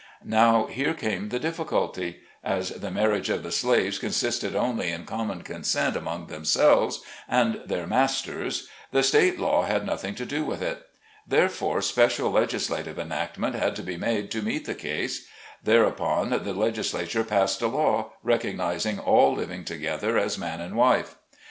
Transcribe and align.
Now 0.25 0.65
here 0.65 0.95
came 0.95 1.29
the 1.29 1.37
difficulty; 1.37 2.21
as 2.43 2.71
the 2.71 2.89
marriage 2.89 3.29
of 3.29 3.43
the 3.43 3.51
slaves 3.51 3.99
consisted 3.99 4.55
only 4.55 4.89
in 4.89 5.05
common 5.05 5.43
consent 5.43 5.95
among 5.95 6.25
themselves 6.25 7.03
and 7.29 7.61
their 7.67 7.85
masters, 7.85 8.67
the 8.91 9.03
state 9.03 9.39
law 9.39 9.61
had 9.61 9.85
nothing 9.85 10.15
to 10.15 10.25
do 10.25 10.43
with 10.43 10.59
it. 10.63 10.81
Therefore, 11.27 11.83
special 11.83 12.31
legislative 12.31 12.97
enactment 12.97 13.53
had 13.53 13.75
to 13.75 13.83
be 13.83 13.95
made 13.95 14.31
to 14.31 14.41
meet 14.41 14.65
the 14.65 14.73
case; 14.73 15.27
there 15.63 15.83
upon 15.83 16.31
the 16.31 16.53
legislature 16.53 17.23
passed 17.23 17.61
a 17.61 17.67
law, 17.67 18.11
recognizing 18.23 18.97
all 18.97 19.35
living 19.35 19.63
together 19.63 20.17
as 20.17 20.35
man 20.35 20.61
and 20.61 20.75
wife. 20.75 21.13